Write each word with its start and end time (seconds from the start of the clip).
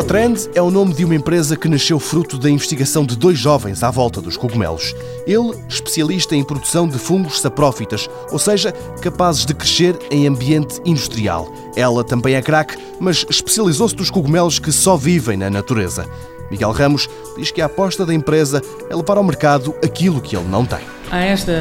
Micotrend 0.00 0.48
é 0.54 0.62
o 0.62 0.70
nome 0.70 0.94
de 0.94 1.04
uma 1.04 1.14
empresa 1.14 1.58
que 1.58 1.68
nasceu 1.68 2.00
fruto 2.00 2.38
da 2.38 2.48
investigação 2.48 3.04
de 3.04 3.14
dois 3.14 3.38
jovens 3.38 3.82
à 3.82 3.90
volta 3.90 4.18
dos 4.18 4.34
cogumelos. 4.34 4.94
Ele, 5.26 5.54
especialista 5.68 6.34
em 6.34 6.42
produção 6.42 6.88
de 6.88 6.98
fungos 6.98 7.38
saprófitas, 7.38 8.08
ou 8.32 8.38
seja, 8.38 8.72
capazes 9.02 9.44
de 9.44 9.52
crescer 9.52 9.98
em 10.10 10.26
ambiente 10.26 10.80
industrial. 10.86 11.52
Ela 11.76 12.02
também 12.02 12.34
é 12.34 12.40
craque, 12.40 12.78
mas 12.98 13.26
especializou-se 13.28 13.94
nos 13.94 14.08
cogumelos 14.08 14.58
que 14.58 14.72
só 14.72 14.96
vivem 14.96 15.36
na 15.36 15.50
natureza. 15.50 16.06
Miguel 16.50 16.72
Ramos 16.72 17.06
diz 17.36 17.50
que 17.50 17.60
a 17.60 17.66
aposta 17.66 18.06
da 18.06 18.14
empresa 18.14 18.62
é 18.88 18.96
levar 18.96 19.18
ao 19.18 19.24
mercado 19.24 19.74
aquilo 19.84 20.22
que 20.22 20.34
ele 20.34 20.48
não 20.48 20.64
tem. 20.64 20.80
Há 21.10 21.18
esta 21.18 21.52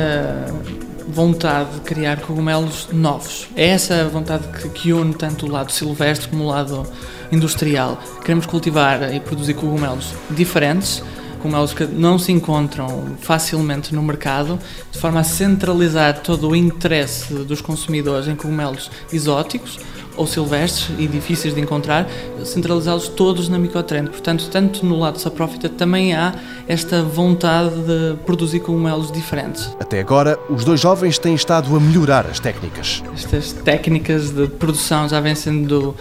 vontade 1.10 1.76
de 1.76 1.82
criar 1.82 2.22
cogumelos 2.22 2.88
novos. 2.92 3.48
É 3.56 3.68
essa 3.70 4.08
vontade 4.08 4.48
que, 4.48 4.70
que 4.70 4.94
une 4.94 5.14
tanto 5.14 5.46
o 5.46 5.50
lado 5.50 5.72
silvestre 5.72 6.30
como 6.30 6.46
o 6.46 6.48
lado 6.48 6.86
industrial. 7.32 8.02
Queremos 8.22 8.46
cultivar 8.46 9.14
e 9.14 9.20
produzir 9.20 9.56
cogumelos 9.56 10.14
diferentes, 10.30 11.04
cogumelos 11.40 11.74
que 11.74 11.86
não 11.86 12.20
se 12.20 12.32
encontram 12.32 13.18
facilmente 13.20 13.94
no 13.94 14.04
mercado, 14.04 14.60
de 14.92 15.00
forma 15.00 15.22
a 15.22 15.24
centralizar 15.24 16.20
todo 16.20 16.50
o 16.50 16.56
interesse 16.56 17.34
dos 17.34 17.62
consumidores 17.62 18.28
em 18.28 18.36
cogumelos 18.36 18.92
exóticos 19.12 19.80
ou 20.20 20.28
silvestres 20.28 20.92
e 21.00 21.08
difíceis 21.08 21.56
de 21.56 21.62
encontrar, 21.62 22.06
centralizá-los 22.44 23.08
todos 23.08 23.48
na 23.48 23.58
Micotrend. 23.58 24.10
Portanto, 24.10 24.50
tanto 24.52 24.86
no 24.86 25.00
lado 25.00 25.18
saprófita 25.18 25.70
também 25.70 26.14
há 26.14 26.36
esta 26.68 27.02
vontade 27.02 27.74
de 27.76 28.18
produzir 28.26 28.60
cogumelos 28.60 29.12
diferentes. 29.14 29.74
Até 29.80 30.02
agora, 30.02 30.38
os 30.50 30.66
dois 30.66 30.82
jovens 30.82 31.18
têm 31.18 31.34
estado 31.34 31.74
a 31.74 31.80
melhorar 31.80 32.26
as 32.28 32.38
técnicas. 32.38 33.02
Estas 33.16 33.54
técnicas 33.54 34.32
de 34.32 34.48
produção 34.48 35.08
já 35.08 35.22
vêm 35.22 35.36
sendo 35.36 35.96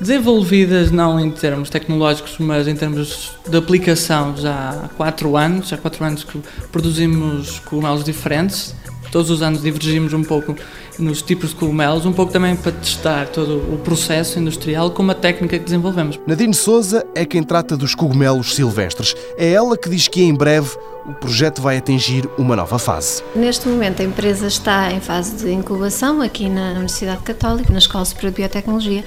desenvolvidas 0.00 0.90
não 0.90 1.20
em 1.20 1.30
termos 1.30 1.68
tecnológicos, 1.68 2.36
mas 2.38 2.66
em 2.66 2.74
termos 2.74 3.32
de 3.46 3.56
aplicação 3.56 4.34
já 4.34 4.70
há 4.70 4.88
quatro 4.96 5.36
anos. 5.36 5.70
Há 5.74 5.76
quatro 5.76 6.02
anos 6.04 6.24
que 6.24 6.40
produzimos 6.72 7.58
cogumelos 7.60 8.02
diferentes. 8.02 8.74
Todos 9.10 9.30
os 9.30 9.42
anos 9.42 9.62
divergimos 9.62 10.12
um 10.12 10.22
pouco 10.22 10.54
nos 10.98 11.22
tipos 11.22 11.50
de 11.50 11.56
cogumelos, 11.56 12.04
um 12.04 12.12
pouco 12.12 12.32
também 12.32 12.56
para 12.56 12.72
testar 12.72 13.28
todo 13.28 13.56
o 13.72 13.78
processo 13.78 14.38
industrial 14.38 14.90
com 14.90 15.02
uma 15.02 15.14
técnica 15.14 15.58
que 15.58 15.64
desenvolvemos. 15.64 16.18
Nadine 16.26 16.54
Souza 16.54 17.06
é 17.14 17.24
quem 17.24 17.42
trata 17.42 17.76
dos 17.76 17.94
cogumelos 17.94 18.54
silvestres. 18.54 19.14
É 19.36 19.52
ela 19.52 19.76
que 19.76 19.88
diz 19.88 20.08
que 20.08 20.22
em 20.22 20.34
breve 20.34 20.76
o 21.08 21.14
projeto 21.14 21.62
vai 21.62 21.78
atingir 21.78 22.28
uma 22.36 22.54
nova 22.54 22.78
fase. 22.78 23.22
Neste 23.34 23.66
momento 23.66 24.02
a 24.02 24.04
empresa 24.04 24.46
está 24.46 24.92
em 24.92 25.00
fase 25.00 25.36
de 25.36 25.50
incubação 25.50 26.20
aqui 26.20 26.50
na 26.50 26.72
Universidade 26.72 27.22
Católica, 27.22 27.72
na 27.72 27.78
Escola 27.78 28.04
Superior 28.04 28.32
de 28.32 28.36
Biotecnologia, 28.36 29.04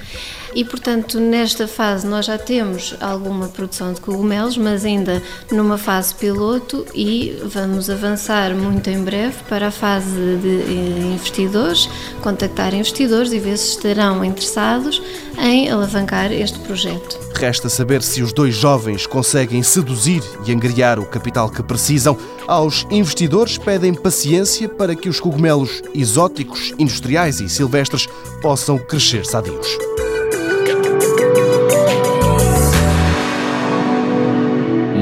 e 0.52 0.64
portanto 0.64 1.20
nesta 1.20 1.68
fase 1.68 2.04
nós 2.04 2.26
já 2.26 2.36
temos 2.36 2.96
alguma 3.00 3.46
produção 3.46 3.92
de 3.92 4.00
cogumelos, 4.00 4.58
mas 4.58 4.84
ainda 4.84 5.22
numa 5.52 5.78
fase 5.78 6.12
piloto 6.16 6.84
e 6.92 7.38
vamos 7.44 7.88
avançar 7.88 8.52
muito 8.52 8.90
em 8.90 9.02
breve 9.04 9.36
para 9.48 9.68
a 9.68 9.70
fase 9.70 10.10
de 10.10 10.72
investidores, 11.06 11.88
contactar 12.20 12.74
investidores 12.74 13.32
e 13.32 13.38
ver 13.38 13.56
se 13.56 13.76
estarão 13.76 14.24
interessados 14.24 15.00
em 15.38 15.70
alavancar 15.70 16.32
este 16.32 16.58
projeto. 16.58 17.21
Resta 17.42 17.68
saber 17.68 18.04
se 18.04 18.22
os 18.22 18.32
dois 18.32 18.54
jovens 18.54 19.04
conseguem 19.04 19.64
seduzir 19.64 20.22
e 20.46 20.52
angriar 20.52 21.00
o 21.00 21.04
capital 21.04 21.50
que 21.50 21.60
precisam. 21.60 22.16
Aos 22.46 22.86
investidores 22.88 23.58
pedem 23.58 23.92
paciência 23.92 24.68
para 24.68 24.94
que 24.94 25.08
os 25.08 25.18
cogumelos 25.18 25.82
exóticos, 25.92 26.72
industriais 26.78 27.40
e 27.40 27.48
silvestres 27.48 28.06
possam 28.40 28.78
crescer 28.78 29.26
sadios. 29.26 29.66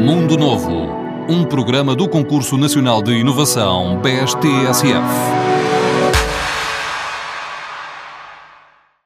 Mundo 0.02 0.38
Novo, 0.38 0.88
um 1.28 1.44
programa 1.44 1.94
do 1.94 2.08
Concurso 2.08 2.56
Nacional 2.56 3.02
de 3.02 3.12
Inovação 3.12 4.00
BSTSF. 4.00 5.39